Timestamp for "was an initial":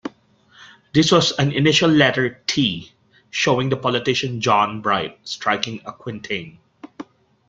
1.11-1.87